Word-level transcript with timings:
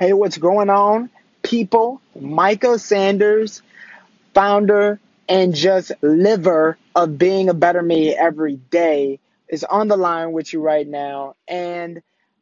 Hey, 0.00 0.14
what's 0.14 0.38
going 0.38 0.70
on, 0.70 1.10
people? 1.42 2.00
Michael 2.18 2.78
Sanders, 2.78 3.60
founder 4.32 4.98
and 5.28 5.54
just 5.54 5.92
liver 6.00 6.78
of 6.96 7.18
being 7.18 7.50
a 7.50 7.54
better 7.54 7.82
me 7.82 8.14
every 8.16 8.56
day, 8.56 9.20
is 9.50 9.62
on 9.62 9.88
the 9.88 9.98
line 9.98 10.32
with 10.32 10.54
you 10.54 10.62
right 10.62 10.88
now. 10.88 11.36
And 11.46 12.00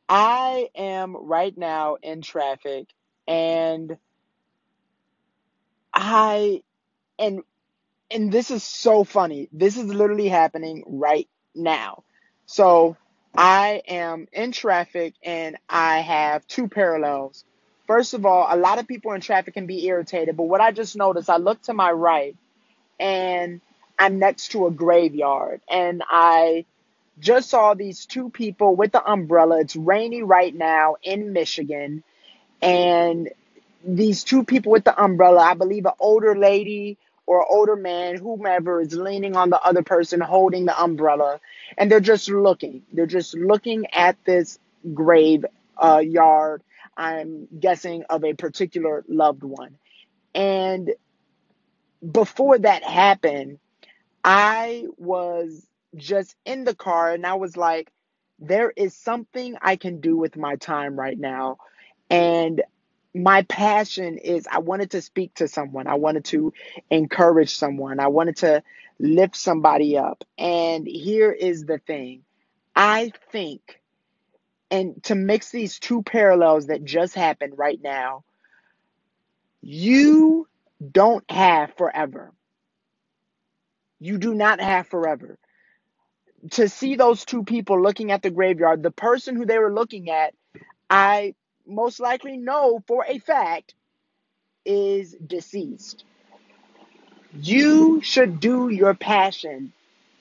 I 0.08 0.68
am 0.76 1.16
right 1.16 1.58
now 1.58 1.96
in 2.00 2.22
traffic, 2.22 2.86
and 3.26 3.96
I 5.92 6.62
and 7.18 7.42
and 8.08 8.30
this 8.30 8.52
is 8.52 8.62
so 8.62 9.02
funny. 9.02 9.48
This 9.52 9.76
is 9.76 9.86
literally 9.86 10.28
happening 10.28 10.84
right 10.86 11.28
now. 11.56 12.04
So 12.46 12.96
I 13.36 13.82
am 13.88 14.28
in 14.32 14.52
traffic 14.52 15.14
and 15.24 15.56
I 15.68 16.02
have 16.02 16.46
two 16.46 16.68
parallels. 16.68 17.44
First 17.88 18.14
of 18.14 18.26
all, 18.26 18.46
a 18.48 18.56
lot 18.56 18.78
of 18.78 18.86
people 18.86 19.12
in 19.14 19.22
traffic 19.22 19.54
can 19.54 19.66
be 19.66 19.86
irritated, 19.86 20.36
but 20.36 20.44
what 20.44 20.60
I 20.60 20.72
just 20.72 20.96
noticed, 20.96 21.30
I 21.30 21.38
look 21.38 21.62
to 21.62 21.74
my 21.74 21.90
right 21.90 22.36
and 23.00 23.60
I'm 23.98 24.20
next 24.20 24.52
to 24.52 24.66
a 24.66 24.70
graveyard 24.70 25.62
and 25.70 26.04
I 26.08 26.66
just 27.18 27.50
saw 27.50 27.74
these 27.74 28.06
two 28.06 28.30
people 28.30 28.76
with 28.76 28.92
the 28.92 29.04
umbrella. 29.04 29.60
It's 29.60 29.74
rainy 29.74 30.22
right 30.22 30.54
now 30.54 30.96
in 31.02 31.32
Michigan 31.32 32.04
and 32.62 33.30
these 33.84 34.24
two 34.24 34.44
people 34.44 34.72
with 34.72 34.84
the 34.84 35.02
umbrella, 35.02 35.40
I 35.40 35.54
believe 35.54 35.86
an 35.86 35.92
older 35.98 36.36
lady 36.36 36.98
or 37.26 37.46
older 37.50 37.76
man, 37.76 38.16
whomever 38.16 38.80
is 38.80 38.94
leaning 38.94 39.36
on 39.36 39.50
the 39.50 39.60
other 39.60 39.82
person 39.82 40.20
holding 40.20 40.64
the 40.64 40.82
umbrella, 40.82 41.40
and 41.76 41.90
they're 41.90 42.00
just 42.00 42.28
looking. 42.28 42.82
They're 42.92 43.06
just 43.06 43.34
looking 43.34 43.86
at 43.92 44.16
this 44.24 44.58
grave 44.94 45.44
uh, 45.76 45.98
yard. 45.98 46.62
I'm 46.98 47.48
guessing 47.60 48.04
of 48.10 48.24
a 48.24 48.34
particular 48.34 49.04
loved 49.08 49.44
one. 49.44 49.76
And 50.34 50.90
before 52.12 52.58
that 52.58 52.84
happened, 52.84 53.60
I 54.24 54.86
was 54.96 55.66
just 55.96 56.36
in 56.44 56.64
the 56.64 56.74
car 56.74 57.12
and 57.12 57.26
I 57.26 57.34
was 57.34 57.56
like, 57.56 57.90
there 58.40 58.72
is 58.76 58.94
something 58.94 59.56
I 59.62 59.76
can 59.76 60.00
do 60.00 60.16
with 60.16 60.36
my 60.36 60.56
time 60.56 60.98
right 60.98 61.18
now. 61.18 61.58
And 62.10 62.62
my 63.14 63.42
passion 63.42 64.18
is 64.18 64.46
I 64.50 64.58
wanted 64.58 64.92
to 64.92 65.02
speak 65.02 65.34
to 65.36 65.48
someone. 65.48 65.86
I 65.86 65.94
wanted 65.94 66.26
to 66.26 66.52
encourage 66.90 67.56
someone. 67.56 68.00
I 68.00 68.08
wanted 68.08 68.36
to 68.38 68.62
lift 68.98 69.36
somebody 69.36 69.96
up. 69.98 70.24
And 70.36 70.86
here 70.86 71.32
is 71.32 71.64
the 71.64 71.78
thing 71.78 72.22
I 72.76 73.12
think, 73.32 73.80
and 74.70 75.02
to 75.04 75.14
mix 75.14 75.50
these 75.50 75.78
two 75.78 76.02
parallels 76.02 76.66
that 76.66 76.84
just 76.84 77.14
happened 77.14 77.54
right 77.56 77.80
now, 77.82 78.24
you 79.62 80.46
don't 80.92 81.28
have 81.30 81.74
forever. 81.76 82.32
You 83.98 84.18
do 84.18 84.34
not 84.34 84.60
have 84.60 84.86
forever. 84.86 85.38
To 86.52 86.68
see 86.68 86.94
those 86.96 87.24
two 87.24 87.44
people 87.44 87.82
looking 87.82 88.12
at 88.12 88.22
the 88.22 88.30
graveyard, 88.30 88.82
the 88.82 88.90
person 88.90 89.34
who 89.34 89.44
they 89.44 89.58
were 89.58 89.72
looking 89.72 90.10
at, 90.10 90.34
I 90.88 91.34
most 91.66 92.00
likely 92.00 92.36
know 92.36 92.82
for 92.86 93.04
a 93.06 93.18
fact 93.18 93.74
is 94.64 95.16
deceased. 95.26 96.04
You 97.40 98.00
should 98.02 98.40
do 98.40 98.68
your 98.68 98.94
passion 98.94 99.72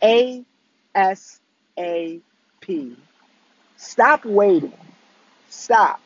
ASAP. 0.02 0.46
Stop 3.78 4.26
waiting. 4.26 4.74
Stop. 5.50 6.02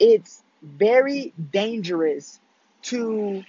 It's 0.00 0.42
very 0.62 1.32
dangerous 1.52 2.40
to 2.84 3.44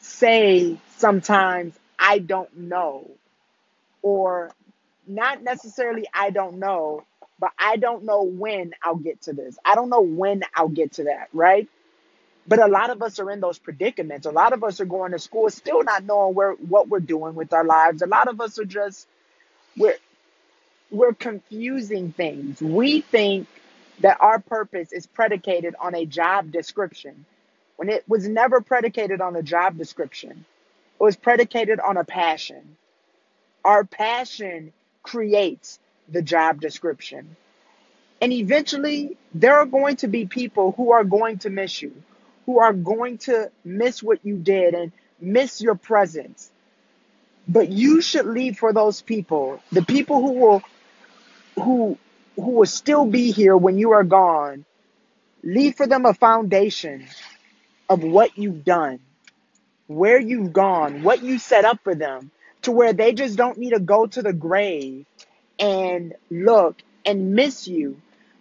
say 0.00 0.78
sometimes, 0.98 1.74
I 1.98 2.18
don't 2.20 2.56
know, 2.56 3.10
or 4.02 4.50
not 5.06 5.42
necessarily, 5.42 6.06
I 6.14 6.30
don't 6.30 6.58
know, 6.58 7.04
but 7.40 7.52
I 7.58 7.76
don't 7.76 8.04
know 8.04 8.22
when 8.22 8.72
I'll 8.82 8.96
get 8.96 9.22
to 9.22 9.32
this. 9.32 9.58
I 9.64 9.74
don't 9.74 9.90
know 9.90 10.02
when 10.02 10.42
I'll 10.54 10.68
get 10.68 10.94
to 10.94 11.04
that, 11.04 11.28
right? 11.32 11.68
But 12.46 12.60
a 12.60 12.66
lot 12.68 12.90
of 12.90 13.02
us 13.02 13.20
are 13.20 13.30
in 13.30 13.40
those 13.40 13.58
predicaments. 13.58 14.26
A 14.26 14.30
lot 14.32 14.52
of 14.52 14.64
us 14.64 14.80
are 14.80 14.86
going 14.86 15.12
to 15.12 15.18
school 15.18 15.50
still 15.50 15.82
not 15.84 16.04
knowing 16.04 16.34
where 16.34 16.52
what 16.54 16.88
we're 16.88 17.00
doing 17.00 17.34
with 17.34 17.52
our 17.52 17.64
lives. 17.64 18.02
A 18.02 18.06
lot 18.06 18.28
of 18.28 18.40
us 18.40 18.58
are 18.58 18.64
just 18.64 19.08
we're 19.76 19.96
we're 20.90 21.14
confusing 21.14 22.12
things. 22.12 22.60
We 22.60 23.00
think 23.00 23.46
that 24.00 24.18
our 24.20 24.38
purpose 24.38 24.92
is 24.92 25.06
predicated 25.06 25.74
on 25.80 25.94
a 25.94 26.06
job 26.06 26.50
description 26.50 27.24
when 27.76 27.88
it 27.88 28.04
was 28.08 28.28
never 28.28 28.60
predicated 28.60 29.20
on 29.20 29.36
a 29.36 29.42
job 29.42 29.76
description. 29.76 30.44
It 31.00 31.02
was 31.02 31.16
predicated 31.16 31.80
on 31.80 31.96
a 31.96 32.04
passion. 32.04 32.76
Our 33.64 33.84
passion 33.84 34.72
creates 35.02 35.78
the 36.08 36.22
job 36.22 36.60
description. 36.60 37.36
And 38.20 38.32
eventually, 38.32 39.16
there 39.34 39.58
are 39.58 39.66
going 39.66 39.96
to 39.96 40.08
be 40.08 40.26
people 40.26 40.72
who 40.72 40.92
are 40.92 41.04
going 41.04 41.38
to 41.38 41.50
miss 41.50 41.80
you, 41.80 41.94
who 42.46 42.58
are 42.58 42.72
going 42.72 43.18
to 43.18 43.50
miss 43.64 44.02
what 44.02 44.24
you 44.24 44.36
did 44.36 44.74
and 44.74 44.92
miss 45.20 45.60
your 45.60 45.74
presence. 45.74 46.50
But 47.48 47.70
you 47.70 48.02
should 48.02 48.26
leave 48.26 48.58
for 48.58 48.72
those 48.72 49.00
people, 49.00 49.62
the 49.72 49.82
people 49.82 50.20
who 50.20 50.32
will 50.32 50.62
who 51.56 51.98
who 52.36 52.50
will 52.52 52.66
still 52.66 53.06
be 53.06 53.32
here 53.32 53.56
when 53.56 53.78
you 53.78 53.92
are 53.92 54.04
gone. 54.04 54.64
Leave 55.44 55.76
for 55.76 55.86
them 55.86 56.06
a 56.06 56.14
foundation 56.14 57.06
of 57.88 58.02
what 58.04 58.38
you've 58.38 58.64
done, 58.64 59.00
where 59.88 60.20
you've 60.20 60.52
gone, 60.52 61.02
what 61.02 61.22
you 61.22 61.38
set 61.38 61.64
up 61.64 61.80
for 61.84 61.94
them, 61.94 62.30
to 62.62 62.72
where 62.72 62.92
they 62.92 63.12
just 63.14 63.36
don't 63.36 63.58
need 63.58 63.70
to 63.70 63.80
go 63.80 64.06
to 64.06 64.22
the 64.22 64.32
grave 64.32 65.06
and 65.58 66.14
look 66.30 66.76
and 67.04 67.34
miss 67.34 67.68
you, 67.68 68.00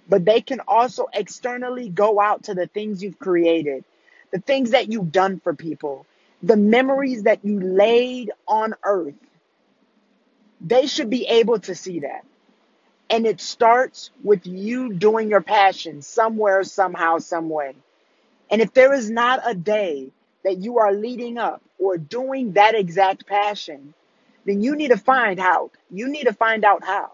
but 0.09 0.25
they 0.25 0.41
can 0.41 0.61
also 0.67 1.07
externally 1.13 1.89
go 1.89 2.19
out 2.19 2.43
to 2.43 2.53
the 2.55 2.67
things 2.67 3.03
you've 3.03 3.19
created, 3.19 3.83
the 4.31 4.39
things 4.39 4.71
that 4.71 4.91
you've 4.91 5.11
done 5.11 5.39
for 5.39 5.53
people, 5.53 6.05
the 6.43 6.57
memories 6.57 7.23
that 7.23 7.45
you 7.45 7.59
laid 7.59 8.31
on 8.47 8.75
earth. 8.83 9.15
They 10.61 10.87
should 10.87 11.09
be 11.09 11.27
able 11.27 11.59
to 11.61 11.75
see 11.75 12.01
that. 12.01 12.25
And 13.09 13.25
it 13.25 13.41
starts 13.41 14.11
with 14.23 14.45
you 14.45 14.93
doing 14.93 15.29
your 15.29 15.41
passion 15.41 16.01
somewhere, 16.01 16.63
somehow, 16.63 17.17
some 17.17 17.49
way. 17.49 17.75
And 18.51 18.61
if 18.61 18.73
there 18.73 18.93
is 18.93 19.09
not 19.09 19.41
a 19.45 19.53
day 19.55 20.11
that 20.43 20.57
you 20.59 20.79
are 20.79 20.93
leading 20.93 21.37
up 21.37 21.61
or 21.79 21.97
doing 21.97 22.53
that 22.53 22.75
exact 22.75 23.25
passion, 23.27 23.93
then 24.45 24.61
you 24.61 24.75
need 24.75 24.89
to 24.89 24.97
find 24.97 25.39
out. 25.39 25.71
You 25.91 26.07
need 26.07 26.25
to 26.25 26.33
find 26.33 26.63
out 26.63 26.83
how. 26.83 27.11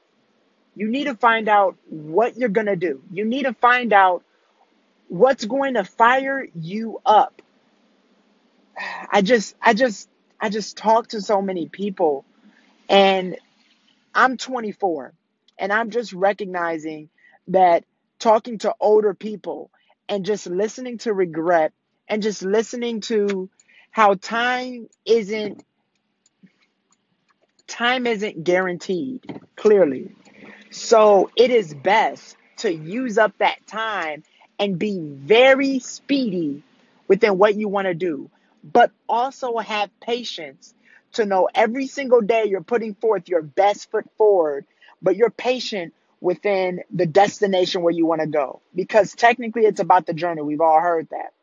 You 0.76 0.90
need 0.90 1.06
to 1.06 1.16
find 1.16 1.48
out 1.48 1.78
what 1.90 2.38
you're 2.38 2.50
going 2.50 2.68
to 2.68 2.76
do. 2.76 3.02
You 3.12 3.26
need 3.26 3.44
to 3.44 3.54
find 3.54 3.94
out 3.94 4.24
what's 5.08 5.46
going 5.46 5.76
to 5.76 5.84
fire 5.84 6.48
you 6.54 7.00
up. 7.06 7.42
I 9.10 9.22
just 9.22 9.56
I 9.62 9.74
just 9.74 10.10
I 10.40 10.50
just 10.50 10.78
talk 10.78 11.08
to 11.10 11.22
so 11.22 11.42
many 11.42 11.70
people 11.70 12.26
and 12.90 13.38
I'm 14.14 14.38
24 14.38 15.14
and 15.58 15.72
I'm 15.72 15.90
just 15.90 16.14
recognizing 16.14 17.10
that 17.50 17.86
talking 18.20 18.58
to 18.60 18.74
older 18.80 19.14
people 19.14 19.70
and 20.10 20.26
just 20.26 20.48
listening 20.48 20.98
to 21.00 21.14
regret 21.14 21.74
and 22.08 22.22
just 22.22 22.42
listening 22.44 23.02
to 23.02 23.50
how 23.92 24.16
time 24.16 24.88
isn't 25.06 25.64
time 27.68 28.06
isn't 28.08 28.44
guaranteed 28.44 29.42
clearly. 29.56 30.12
So 30.70 31.32
it 31.36 31.52
is 31.52 31.74
best 31.74 32.38
to 32.58 32.74
use 32.74 33.18
up 33.18 33.38
that 33.40 33.66
time 33.68 34.24
and 34.60 34.78
be 34.78 35.00
very 35.00 35.80
speedy 35.80 36.64
within 37.08 37.38
what 37.38 37.56
you 37.56 37.68
want 37.68 37.88
to 37.88 37.94
do, 37.94 38.30
but 38.64 38.92
also 39.08 39.58
have 39.58 39.90
patience 40.00 40.74
to 41.14 41.26
know 41.26 41.50
every 41.54 41.88
single 41.88 42.22
day 42.22 42.46
you're 42.46 42.64
putting 42.64 42.94
forth 42.96 43.30
your 43.30 43.42
best 43.42 43.90
foot 43.92 44.06
forward, 44.18 44.66
but 45.02 45.16
you're 45.16 45.30
patient 45.30 45.94
within 46.22 46.82
the 46.92 47.06
destination 47.06 47.82
where 47.82 47.94
you 47.94 48.06
want 48.06 48.22
to 48.22 48.28
go. 48.28 48.62
Because 48.74 49.14
technically 49.14 49.66
it's 49.66 49.80
about 49.80 50.06
the 50.06 50.14
journey. 50.14 50.42
We've 50.42 50.62
all 50.62 50.80
heard 50.80 51.10
that. 51.10 51.34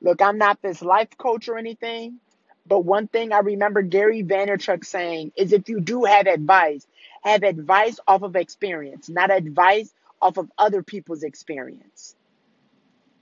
Look, 0.00 0.20
I'm 0.20 0.38
not 0.38 0.60
this 0.62 0.82
life 0.82 1.16
coach 1.16 1.48
or 1.48 1.58
anything, 1.58 2.18
but 2.66 2.80
one 2.84 3.08
thing 3.08 3.32
I 3.32 3.38
remember 3.40 3.82
Gary 3.82 4.22
Vaynerchuk 4.22 4.84
saying 4.84 5.32
is 5.36 5.52
if 5.52 5.68
you 5.68 5.80
do 5.80 6.04
have 6.04 6.26
advice, 6.26 6.86
have 7.22 7.42
advice 7.42 7.98
off 8.06 8.22
of 8.22 8.36
experience, 8.36 9.08
not 9.08 9.30
advice 9.32 9.92
off 10.20 10.38
of 10.38 10.50
other 10.58 10.82
people's 10.82 11.22
experience. 11.22 12.14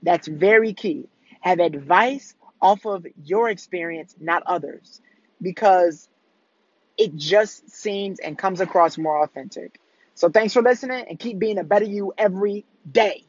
That's 0.03 0.27
very 0.27 0.73
key. 0.73 1.07
Have 1.41 1.59
advice 1.59 2.35
off 2.61 2.85
of 2.85 3.05
your 3.23 3.49
experience, 3.49 4.15
not 4.19 4.43
others, 4.45 5.01
because 5.41 6.07
it 7.01 7.15
just 7.15 7.67
seems 7.71 8.19
and 8.19 8.37
comes 8.37 8.61
across 8.61 8.95
more 8.95 9.23
authentic. 9.23 9.79
So 10.13 10.29
thanks 10.29 10.53
for 10.53 10.61
listening 10.61 11.05
and 11.09 11.17
keep 11.17 11.39
being 11.39 11.57
a 11.57 11.63
better 11.63 11.85
you 11.85 12.13
every 12.15 12.63
day. 12.91 13.25